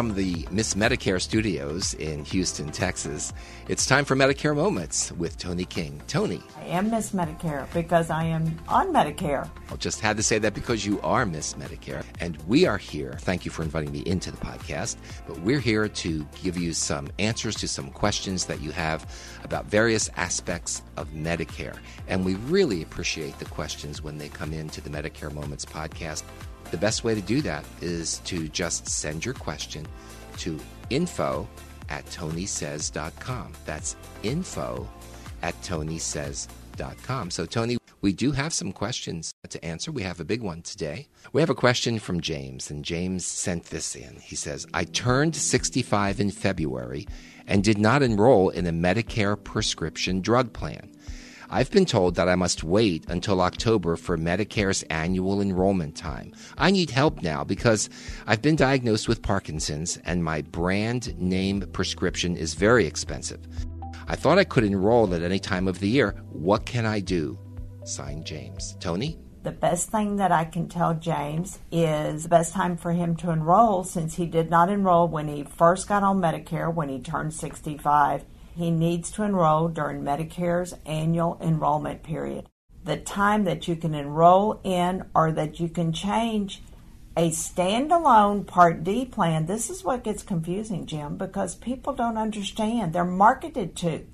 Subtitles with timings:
[0.00, 3.34] from the Miss Medicare studios in Houston, Texas.
[3.68, 6.00] It's time for Medicare Moments with Toni King.
[6.06, 6.40] Toni.
[6.56, 9.46] I am Miss Medicare because I am on Medicare.
[9.70, 12.02] I just had to say that because you are Miss Medicare.
[12.18, 13.12] And we are here.
[13.18, 14.96] Thank you for inviting me into the podcast.
[15.28, 19.04] But we're here to give you some answers to some questions that you have
[19.44, 21.76] about various aspects of Medicare.
[22.08, 26.22] And we really appreciate the questions when they come into the Medicare Moments podcast.
[26.70, 29.86] The best way to do that is to just send your question
[30.38, 31.48] to info
[31.88, 33.52] at tonisays.com.
[33.64, 34.88] That's info
[35.42, 37.30] at tonisays.com.
[37.30, 39.92] So, Toni, we do have some questions to answer.
[39.92, 41.08] We have a big one today.
[41.32, 44.16] We have a question from James, and James sent this in.
[44.20, 47.06] He says, I turned 65 in February
[47.46, 50.90] and did not enroll in a Medicare prescription drug plan.
[51.52, 56.32] I've been told that I must wait until October for Medicare's annual enrollment time.
[56.56, 57.90] I need help now because
[58.28, 63.40] I've been diagnosed with Parkinson's and my brand name prescription is very expensive.
[64.06, 66.14] I thought I could enroll at any time of the year.
[66.30, 67.36] What can I do?
[67.84, 68.76] Signed James.
[68.78, 69.18] Toni?
[69.42, 73.30] The best thing that I can tell James is the best time for him to
[73.30, 77.34] enroll since he did not enroll when he first got on Medicare when he turned
[77.34, 82.48] 65 he needs to enroll during Medicare's annual enrollment period.
[82.84, 86.62] The time that you can enroll in or that you can change
[87.16, 92.92] a standalone Part D plan, this is what gets confusing, Jim, because people don't understand.
[92.92, 94.06] They're marketed to.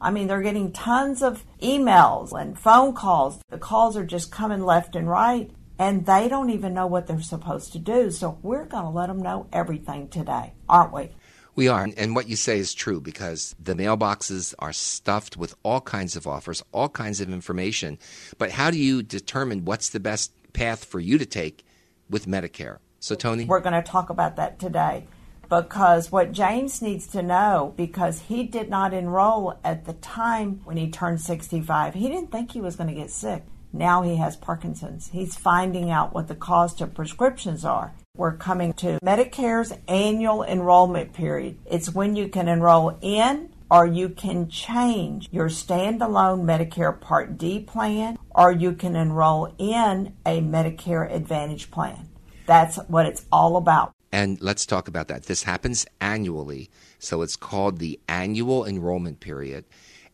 [0.00, 3.40] I mean, they're getting tons of emails and phone calls.
[3.48, 7.20] The calls are just coming left and right, and they don't even know what they're
[7.20, 8.10] supposed to do.
[8.10, 11.10] So, we're going to let them know everything today, aren't we?
[11.58, 11.88] We are.
[11.96, 16.24] And what you say is true because the mailboxes are stuffed with all kinds of
[16.24, 17.98] offers, all kinds of information.
[18.38, 21.64] But how do you determine what's the best path for you to take
[22.08, 22.78] with Medicare?
[23.00, 23.44] So, Toni?
[23.44, 25.08] We're going to talk about that today
[25.48, 30.76] because what James needs to know, because he did not enroll at the time when
[30.76, 33.42] he turned 65, he didn't think he was going to get sick.
[33.72, 35.08] Now he has Parkinson's.
[35.08, 37.94] He's finding out what the cost of prescriptions are.
[38.18, 41.56] We're coming to Medicare's annual enrollment period.
[41.64, 47.60] It's when you can enroll in or you can change your standalone Medicare Part D
[47.60, 52.08] plan or you can enroll in a Medicare Advantage plan.
[52.44, 53.92] That's what it's all about.
[54.10, 55.26] And let's talk about that.
[55.26, 59.64] This happens annually, so it's called the annual enrollment period,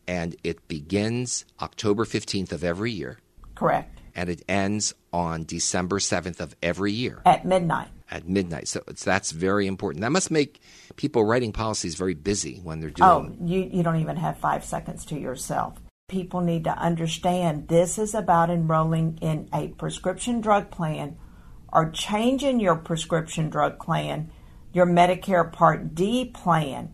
[0.07, 3.17] and it begins October 15th of every year.
[3.55, 3.94] Correct.
[4.15, 7.21] And it ends on December 7th of every year.
[7.25, 7.89] At midnight.
[8.09, 8.67] At midnight.
[8.67, 10.01] So that's very important.
[10.01, 10.61] That must make
[10.95, 14.63] people writing policies very busy when they're doing Oh, you, you don't even have five
[14.63, 15.79] seconds to yourself.
[16.07, 21.17] People need to understand this is about enrolling in a prescription drug plan
[21.73, 24.31] or changing your prescription drug plan,
[24.71, 26.93] your Medicare Part D plan,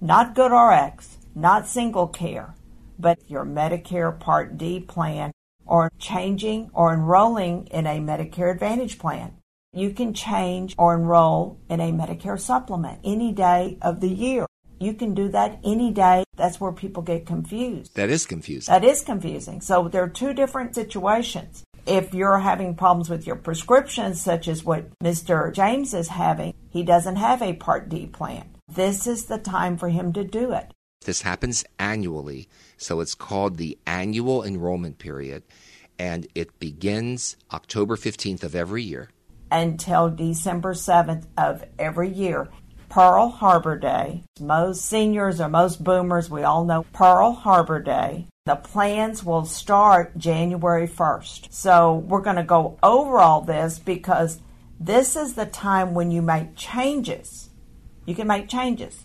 [0.00, 2.54] not GoodRx, not single care,
[2.98, 5.32] but your Medicare Part D plan
[5.70, 9.36] or changing or enrolling in a Medicare Advantage plan.
[9.72, 14.46] You can change or enroll in a Medicare supplement any day of the year.
[14.80, 16.24] You can do that any day.
[16.36, 17.94] That's where people get confused.
[17.94, 18.72] That is confusing.
[18.72, 19.60] That is confusing.
[19.60, 21.62] So there are two different situations.
[21.86, 25.52] If you're having problems with your prescriptions, such as what Mr.
[25.54, 28.56] James is having, he doesn't have a Part D plan.
[28.68, 30.72] This is the time for him to do it.
[31.04, 32.48] This happens annually,
[32.80, 35.42] so it's called the annual enrollment period,
[35.98, 39.10] and it begins October 15th of every year.
[39.52, 42.48] Until December 7th of every year.
[42.88, 44.24] Pearl Harbor Day.
[44.40, 48.26] Most seniors or most boomers, we all know Pearl Harbor Day.
[48.46, 51.52] The plans will start January 1st.
[51.52, 54.40] So we're going to go over all this because
[54.80, 57.50] this is the time when you make changes.
[58.06, 59.04] You can make changes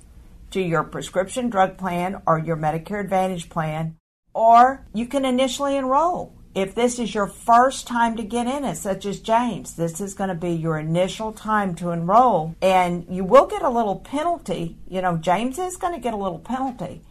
[0.56, 3.98] to your prescription drug plan or your Medicare Advantage plan,
[4.34, 6.34] or you can initially enroll.
[6.56, 10.14] If this is your first time to get in it, such as James, this is
[10.14, 14.78] going to be your initial time to enroll, and you will get a little penalty.
[14.88, 17.02] You know, James is going to get a little penalty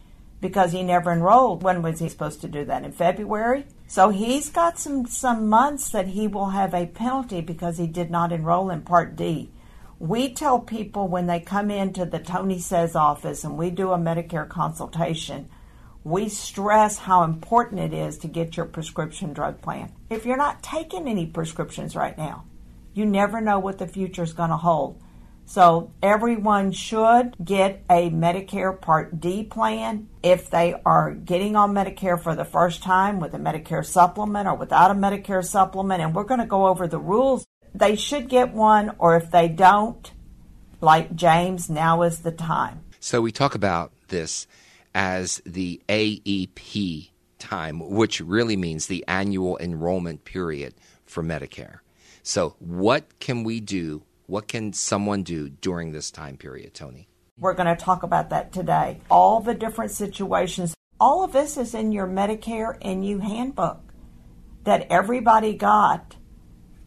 [0.41, 1.61] because he never enrolled.
[1.61, 2.83] When was he supposed to do that?
[2.83, 3.67] In February?
[3.85, 8.09] So he's got some, some months that he will have a penalty because he did
[8.09, 9.51] not enroll in Part D.
[9.99, 13.97] We tell people when they come into the Toni Says office and we do a
[13.97, 15.49] Medicare consultation,
[16.03, 19.93] we stress how important it is to get your prescription drug plan.
[20.09, 22.43] If you're not taking any prescriptions right now,
[22.93, 25.01] you never know what the future is going to hold.
[25.45, 32.21] So everyone should get a Medicare Part D plan if they are getting on Medicare
[32.21, 36.01] for the first time with a Medicare supplement or without a Medicare supplement.
[36.01, 37.45] And we're going to go over the rules.
[37.75, 40.11] They should get one, or if they don't,
[40.79, 42.83] Like James, now is the time.
[42.99, 44.47] So we talk about this
[44.93, 50.73] as the AEP time, which really means the annual enrollment period
[51.05, 51.79] for Medicare.
[52.23, 54.03] So, what can we do?
[54.27, 57.07] What can someone do during this time period, Toni?
[57.37, 59.01] We're going to talk about that today.
[59.11, 60.73] All the different situations.
[60.99, 63.81] All of this is in your Medicare and You handbook
[64.63, 66.14] that everybody got.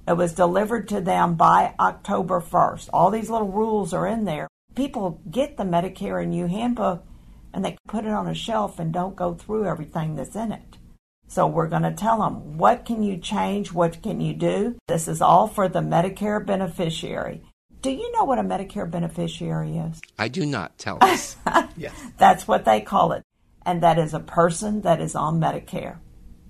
[0.08, 2.88] It was delivered to them by October 1st.
[2.94, 4.48] All these little rules are in there.
[4.74, 7.04] People get the Medicare and You handbook
[7.52, 10.78] and they put it on a shelf and don't go through everything that's in it.
[11.26, 14.78] So we're going to tell them what can you change, what can you do.
[14.88, 17.42] This is all for the Medicare beneficiary.
[17.82, 20.00] Do you know what a Medicare beneficiary is?
[20.18, 20.78] I do not.
[20.78, 21.36] Tell us.
[21.76, 21.92] yes.
[22.16, 23.22] That's what they call it.
[23.66, 25.98] And that is a person that is on Medicare.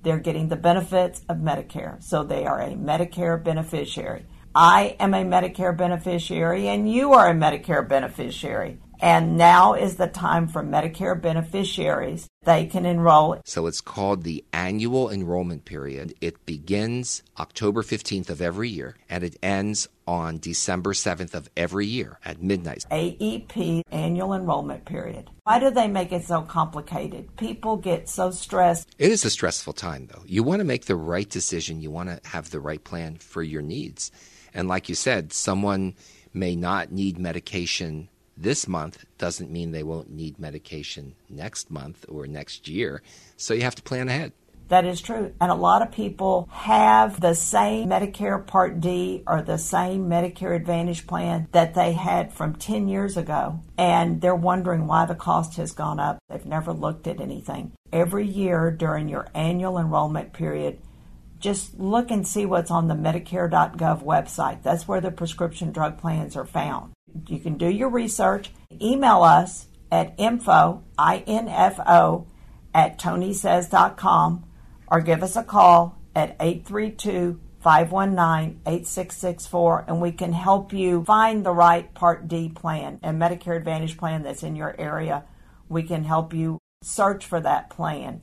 [0.03, 2.03] They're getting the benefits of Medicare.
[2.03, 4.27] So they are a Medicare beneficiary.
[4.55, 8.81] I am a Medicare beneficiary and you are a Medicare beneficiary.
[9.00, 12.29] And now is the time for Medicare beneficiaries.
[12.45, 13.41] They can enroll.
[13.45, 16.15] So it's called the annual enrollment period.
[16.21, 21.87] It begins October 15th of every year and it ends on December 7th of every
[21.87, 22.87] year at midnight.
[22.91, 25.29] AEP, annual enrollment period.
[25.45, 27.37] Why do they make it so complicated?
[27.37, 28.89] People get so stressed.
[28.99, 30.23] It is a stressful time, though.
[30.27, 33.43] You want to make the right decision, you want to have the right plan for
[33.43, 34.11] your needs.
[34.55, 35.95] And like you said, someone
[36.33, 38.09] may not need medication
[38.40, 43.02] this month doesn't mean they won't need medication next month or next year.
[43.37, 44.32] So you have to plan ahead.
[44.69, 45.32] That is true.
[45.40, 50.55] And a lot of people have the same Medicare Part D or the same Medicare
[50.55, 53.61] Advantage plan that they had from 10 years ago.
[53.79, 56.19] And they're wondering why the cost has gone up.
[56.29, 57.73] They've never looked at anything.
[57.93, 60.81] Every year during your annual enrollment period,
[61.40, 64.62] just look and see what's on the Medicare.gov website.
[64.62, 66.93] That's where the prescription drug plans are found.
[67.26, 68.50] You can do your research.
[68.81, 72.26] Email us at info, I-N-F-O,
[72.75, 74.44] at tonisays.com
[74.90, 81.44] or give us a call at 832 519 8664 and we can help you find
[81.44, 85.25] the right Part D plan and Medicare Advantage plan that's in your area.
[85.69, 88.20] We can help you search for that plan.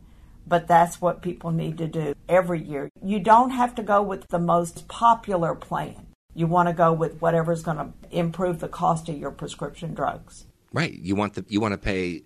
[0.47, 2.89] But that's what people need to do every year.
[3.03, 6.04] You don't have to go with the most popular plan.
[6.35, 10.45] You want to go with whatever's going to improve the cost of your prescription drugs.
[10.73, 10.93] Right.
[10.93, 12.23] You want the you want to pay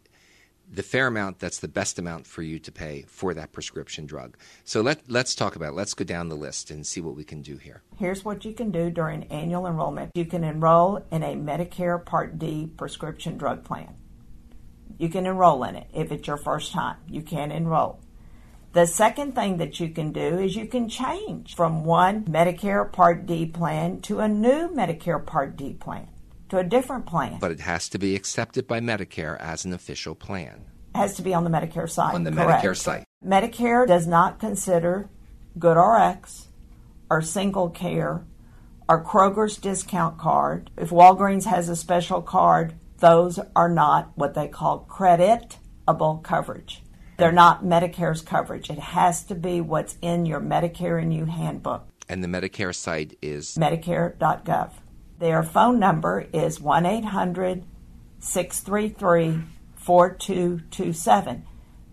[0.72, 4.38] the fair amount that's the best amount for you to pay for that prescription drug.
[4.64, 5.76] So let let's talk about it.
[5.76, 7.84] Let's go down the list and see what we can do here.
[7.98, 10.12] Here's what you can do during annual enrollment.
[10.16, 13.96] You can enroll in a Medicare Part D prescription drug plan.
[14.98, 16.98] You can enroll in it if it's your first time.
[17.08, 18.02] You can enroll.
[18.80, 23.26] The second thing that you can do is you can change from one Medicare Part
[23.26, 26.08] D plan to a new Medicare Part D plan,
[26.48, 27.40] to a different plan.
[27.42, 30.64] But it has to be accepted by Medicare as an official plan.
[30.96, 32.16] It has to be on the Medicare site.
[32.16, 32.64] On the correct.
[32.64, 33.04] Medicare site.
[33.22, 35.10] Medicare does not consider
[35.58, 36.46] GoodRx
[37.10, 38.24] or Single Care
[38.88, 40.70] or Kroger's discount card.
[40.78, 46.82] If Walgreens has a special card, those are not what they call creditable coverage.
[47.20, 48.70] They're not Medicare's coverage.
[48.70, 51.86] It has to be what's in your Medicare and You handbook.
[52.08, 54.72] And the Medicare site is Medicare.gov.
[55.20, 57.66] Their phone number is 1 800
[58.20, 59.44] 633
[59.76, 61.46] 4227.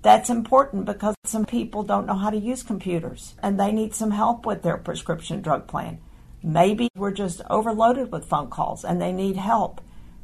[0.02, 4.12] That's important because some people don't know how to use computers and they need some
[4.12, 5.98] help with their prescription drug plan.
[6.40, 9.80] Maybe we're just overloaded with phone calls and they need help.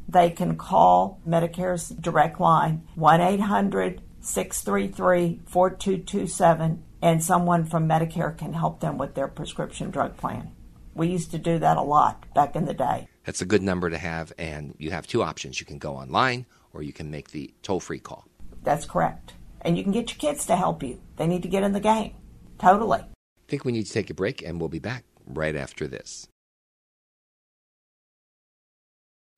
[0.09, 8.55] They can call Medicare's direct line 1 800 633 4227, and someone from Medicare can
[8.55, 10.53] help them with their prescription drug plan.
[10.95, 13.09] We used to do that a lot back in the day.
[13.25, 15.61] That's a good number to have, and you have two options.
[15.61, 18.27] You can go online or you can make the toll free call.
[18.63, 19.35] That's correct.
[19.61, 21.01] And you can get your kids to help you.
[21.17, 22.15] They need to get in the game.
[22.59, 23.01] Totally.
[23.01, 26.29] I think we need to take a break, and we'll be back right after this.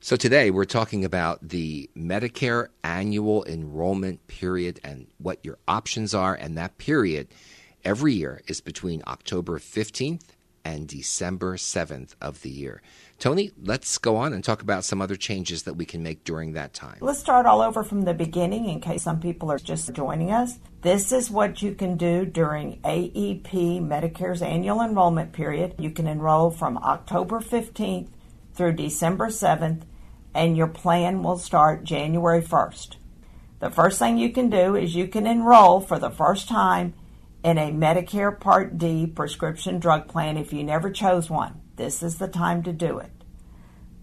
[0.04, 6.34] So today we're talking about the Medicare annual enrollment period and what your options are.
[6.34, 7.28] And that period
[7.86, 10.24] every year is between October 15th
[10.62, 12.82] and December 7th of the year.
[13.18, 16.52] Toni, let's go on and talk about some other changes that we can make during
[16.52, 16.98] that time.
[17.00, 20.58] Let's start all over from the beginning in case some people are just joining us.
[20.82, 25.76] This is what you can do during AEP, Medicare's annual enrollment period.
[25.78, 28.08] You can enroll from October 15th
[28.54, 29.84] through December 7th
[30.34, 32.96] and your plan will start January 1st.
[33.60, 36.94] The first thing you can do is you can enroll for the first time
[37.44, 41.60] in a Medicare Part D prescription drug plan if you never chose one.
[41.76, 43.10] This is the time to do it.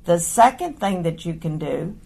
[0.05, 1.97] The second thing that you can do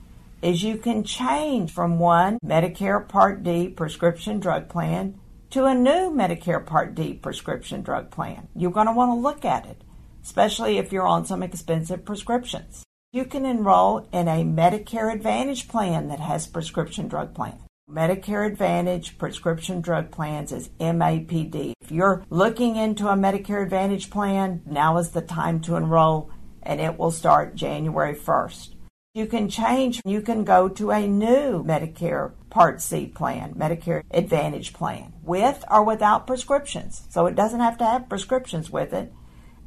[0.41, 5.19] is you can change from one Medicare Part D prescription drug plan
[5.51, 8.47] to a new Medicare Part D prescription drug plan.
[8.55, 9.81] You're going to want to look at it,
[10.23, 12.84] especially if you're on some expensive prescriptions.
[13.15, 17.57] You can enroll in a Medicare Advantage plan that has prescription drug plan.
[17.89, 21.71] Medicare Advantage prescription drug plans is MAPD.
[21.79, 26.29] If you're looking into a Medicare Advantage plan, now is the time to enroll
[26.61, 28.75] and it will start January 1st.
[29.13, 34.73] You can change, you can go to a new Medicare Part C plan, Medicare Advantage
[34.73, 37.03] plan, with or without prescriptions.
[37.07, 39.13] So it doesn't have to have prescriptions with it.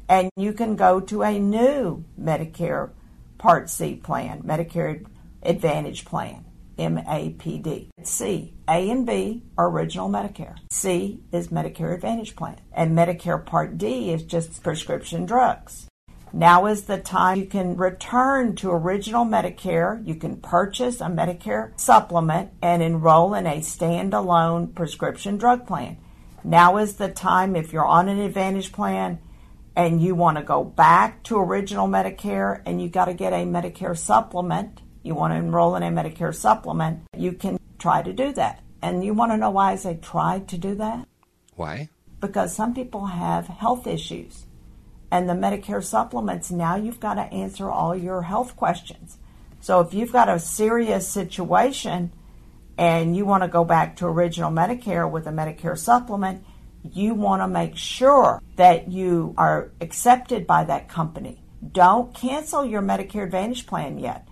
[0.07, 2.91] And you can go to a new Medicare
[3.39, 5.05] Part C plan, Medicare
[5.41, 6.45] Advantage plan.
[6.77, 7.87] MAPD.
[8.03, 10.55] C, A and B are original Medicare.
[10.71, 12.59] C is Medicare Advantage plan.
[12.73, 15.87] And Medicare Part D is just prescription drugs.
[16.33, 20.05] Now is the time you can return to original Medicare.
[20.05, 25.97] You can purchase a Medicare supplement and enroll in a standalone prescription drug plan.
[26.43, 29.19] Now is the time if you're on an Advantage plan
[29.79, 33.45] and you want to go back to original Medicare and you got to get a
[33.45, 38.33] Medicare supplement you want to enroll in a Medicare supplement, you can try to do
[38.33, 38.61] that.
[38.81, 41.07] And you want to know why I say try to do that?
[41.55, 41.89] Why?
[42.19, 44.45] Because some people have health issues.
[45.11, 49.17] And the Medicare supplements, now you've got to answer all your health questions.
[49.61, 52.11] So if you've got a serious situation
[52.77, 56.43] and you want to go back to original Medicare with a Medicare supplement,
[56.83, 61.43] you want to make sure that you are accepted by that company.
[61.71, 64.27] Don't cancel your Medicare Advantage plan yet.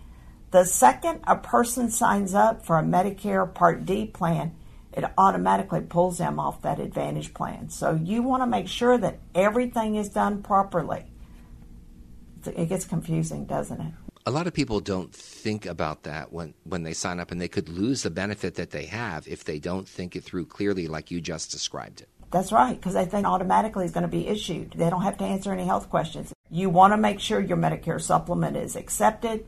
[0.52, 4.56] The second a person signs up for a Medicare Part D plan,
[4.94, 7.70] it automatically pulls them off that Advantage plan.
[7.70, 11.06] So you want to make sure that everything is done properly.
[12.46, 13.94] It gets confusing, doesn't it?
[14.26, 17.48] A lot of people don't think about that when, when they sign up, and they
[17.48, 21.12] could lose the benefit that they have if they don't think it through clearly, like
[21.12, 22.10] you just described it.
[22.30, 24.74] That's right, because they think automatically is going to be issued.
[24.74, 26.34] They don't have to answer any health questions.
[26.50, 29.46] You want to make sure your Medicare supplement is accepted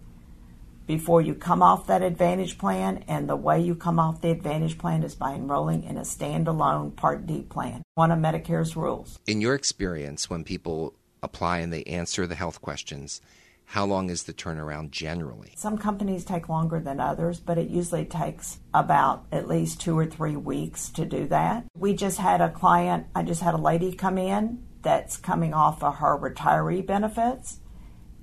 [0.87, 4.77] before you come off that Advantage plan, and the way you come off the Advantage
[4.77, 9.19] plan is by enrolling in a standalone Part D plan, one of Medicare's rules.
[9.27, 13.21] In your experience, when people apply and they answer the health questions,
[13.69, 15.53] how long is the turnaround generally?
[15.55, 20.07] Some companies take longer than others, but it usually takes about at least two or
[20.07, 21.65] three weeks to do that.
[21.77, 25.83] We just had a client, I just had a lady come in that's coming off
[25.83, 27.59] of her retiree benefits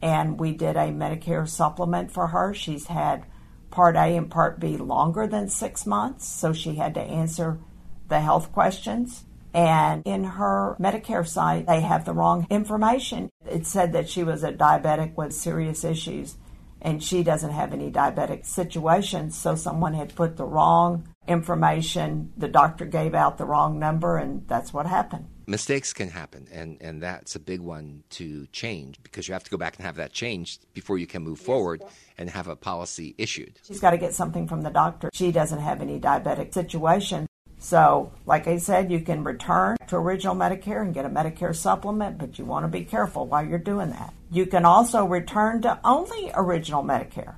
[0.02, 2.52] and we did a Medicare supplement for her.
[2.52, 3.24] She's had
[3.70, 7.60] Part A and Part B longer than six months, so she had to answer
[8.08, 9.24] the health questions.
[9.54, 13.30] And in her Medicare site, they have the wrong information.
[13.56, 16.36] It said that she was a diabetic with serious issues,
[16.82, 22.34] and she doesn't have any diabetic situations, so someone had put the wrong information.
[22.36, 25.28] The doctor gave out the wrong number, and that's what happened.
[25.46, 29.50] Mistakes can happen and and that's a big one to change because you have to
[29.50, 31.84] go back and have that changed before you can move forward
[32.18, 33.60] and have a policy issued.
[33.62, 35.08] She's got to get something from the doctor.
[35.14, 37.26] She doesn't have any diabetic situation
[37.58, 42.18] so like i said you can return to original medicare and get a medicare supplement
[42.18, 45.78] but you want to be careful while you're doing that you can also return to
[45.84, 47.36] only original medicare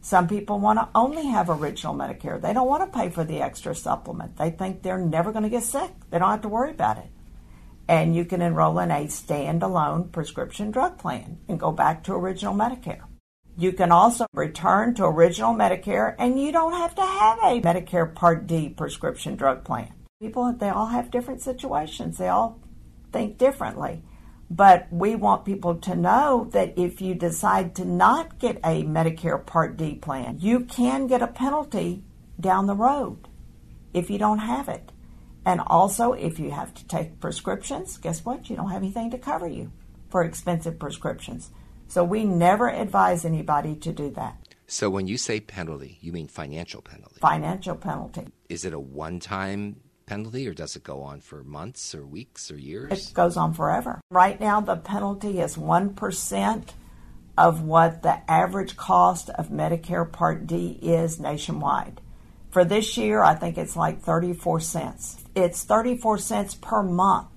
[0.00, 2.38] some people want to only have original Medicare.
[2.38, 4.36] They don't want to pay for the extra supplement.
[4.36, 5.92] They think they're never going to get sick.
[6.10, 7.06] They don't have to worry about it
[7.88, 12.54] and you can enroll in a standalone prescription drug plan and go back to original
[12.54, 13.02] Medicare.
[13.56, 18.12] You can also return to original Medicare and you don't have to have a Medicare
[18.12, 19.92] Part D prescription drug plan.
[20.20, 22.18] People, they all have different situations.
[22.18, 22.58] They all
[23.12, 24.02] think differently.
[24.50, 29.44] But we want people to know that if you decide to not get a Medicare
[29.44, 32.02] Part D plan, you can get a penalty
[32.40, 33.28] down the road
[33.92, 34.90] if you don't have it.
[35.46, 38.50] And also, if you have to take prescriptions, guess what?
[38.50, 39.70] You don't have anything to cover you
[40.10, 41.50] for expensive prescriptions.
[41.88, 44.36] So we never advise anybody to do that.
[44.66, 47.20] So when you say penalty, you mean financial penalty?
[47.20, 48.26] Financial penalty.
[48.48, 49.76] Is it a one time
[50.06, 53.10] penalty or does it go on for months or weeks or years?
[53.10, 54.00] It goes on forever.
[54.10, 56.68] Right now, the penalty is 1%
[57.36, 62.00] of what the average cost of Medicare Part D is nationwide.
[62.50, 65.24] For this year, I think it's like 34 cents.
[65.34, 67.28] It's 34 cents per month.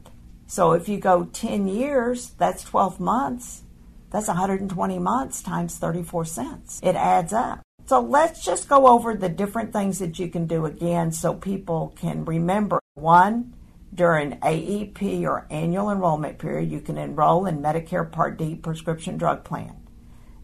[0.46, 3.63] So if you go 10 years, that's 12 months.
[4.09, 6.79] That's 120 months times 34 cents.
[6.83, 7.61] It adds up.
[7.85, 11.93] So let's just go over the different things that you can do again so people
[11.97, 12.79] can remember.
[12.95, 13.53] One,
[13.93, 19.43] during AEP or annual enrollment period, you can enroll in Medicare Part D prescription drug
[19.43, 19.75] plan.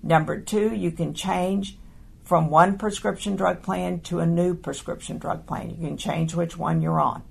[0.01, 1.77] Number two, you can change
[2.24, 5.70] from one prescription drug plan to a new prescription drug plan.
[5.70, 7.24] You can change which one you're on.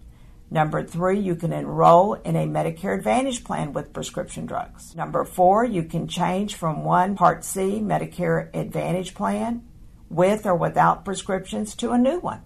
[0.52, 4.94] Number three, you can enroll in a Medicare Advantage plan with prescription drugs.
[4.94, 9.66] Number four, you can change from one Part C Medicare Advantage plan
[10.10, 12.42] with or without prescriptions to a new one.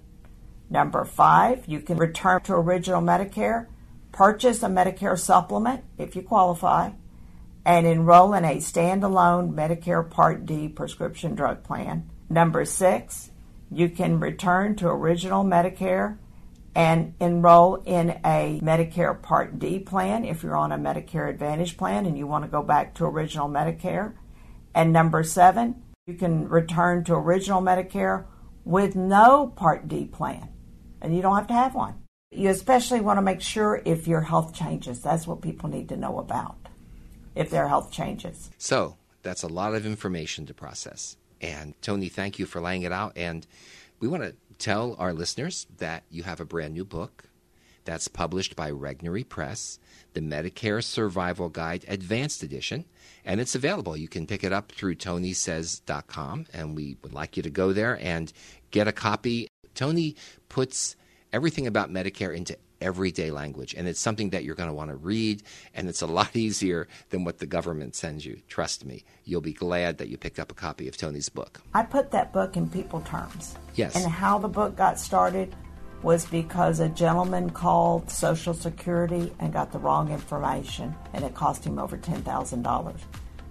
[0.71, 3.67] Number five, you can return to original Medicare,
[4.13, 6.93] purchase a Medicare supplement if you qualify,
[7.65, 12.09] and enroll in a standalone Medicare Part D prescription drug plan.
[12.31, 13.33] Number six,
[13.69, 16.19] you can return to original Medicare
[16.77, 22.05] and enroll in a Medicare Part D plan if you're on a Medicare Advantage plan
[22.05, 24.13] and you want to go back to original Medicare.
[24.75, 28.27] And number seven, you can return to original Medicare
[28.67, 30.51] with no Part D plan,
[31.01, 32.03] and you don't have to have one.
[32.31, 35.01] You especially want to make sure if your health changes.
[35.01, 36.59] That's what people need to know about
[37.35, 38.51] if their health changes.
[38.59, 41.17] So that's a lot of information to process.
[41.41, 43.13] And Toni, thank you for laying it out.
[43.17, 43.47] And
[44.01, 47.25] we want to tell our listeners that you have a brand new book
[47.85, 49.79] that's published by Regnery Press,
[50.13, 52.85] the Medicare Survival Guide Advanced Edition,
[53.25, 53.97] and it's available.
[53.97, 57.99] You can pick it up through tonisays.com, and we would like you to go there
[58.03, 58.33] and
[58.71, 59.49] get a copy.
[59.75, 60.17] Toni
[60.49, 60.97] puts
[61.33, 63.75] everything about Medicare into everyday language.
[63.75, 65.43] And it's something that you're going to want to read,
[65.75, 68.41] and it's a lot easier than what the government sends you.
[68.49, 69.05] Trust me.
[69.25, 71.61] You'll be glad that you picked up a copy of Toni's book.
[71.75, 73.57] I put that book in people terms.
[73.75, 73.97] Yes.
[73.97, 75.55] And how the book got started
[76.03, 81.65] was because a gentleman called Social Security and got the wrong information, and it cost
[81.65, 82.97] him over $10,000.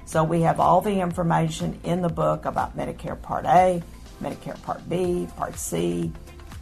[0.05, 3.81] So we have all the information in the book about Medicare Part A,
[4.21, 6.11] Medicare Part B, Part C,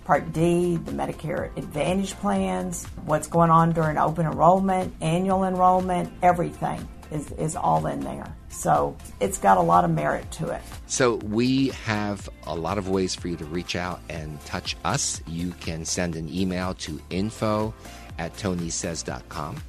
[0.05, 6.87] Part D, the Medicare Advantage plans, what's going on during open enrollment, annual enrollment, everything
[7.11, 8.35] is, is all in there.
[8.49, 10.61] So it's got a lot of merit to it.
[10.87, 15.21] So we have a lot of ways for you to reach out and touch us.
[15.25, 17.73] You can send an email to info
[18.17, 19.63] at tonisays.com.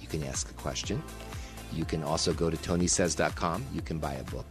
[0.00, 1.02] You can ask a question.
[1.72, 3.66] You can also go to tonisays.com.
[3.72, 4.46] You can buy a book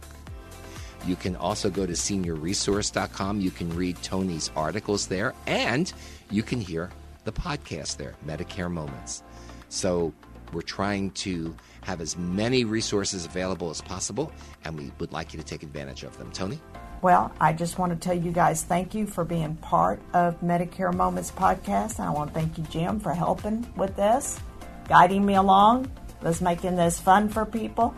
[1.06, 3.40] you can also go to seniorresource.com.
[3.40, 5.92] You can read Toni's articles there, and
[6.30, 6.90] you can hear
[7.24, 9.22] the podcast there, Medicare Moments.
[9.68, 10.12] So
[10.52, 14.32] we're trying to have as many resources available as possible,
[14.64, 16.30] and we would like you to take advantage of them.
[16.32, 16.60] Toni?
[17.00, 20.94] Well, I just want to tell you guys thank you for being part of Medicare
[20.94, 21.98] Moments podcast.
[21.98, 24.38] I want to thank you, Jim, for helping with this,
[24.88, 25.90] guiding me along.
[26.22, 27.92] Let's making this fun for people.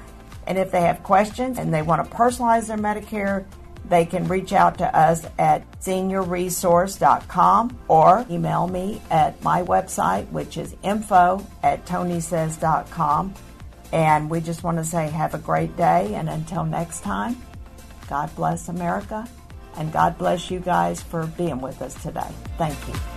[0.47, 3.45] And if they have questions and they want to personalize their Medicare,
[3.87, 10.57] they can reach out to us at seniorresource.com or email me at my website, which
[10.57, 13.35] is info at tonisays.com.
[13.93, 16.15] And we just want to say have a great day.
[16.15, 17.41] And until next time,
[18.09, 19.29] God bless America.
[19.77, 22.31] And God bless you guys for being with us today.
[22.57, 23.14] Thank you.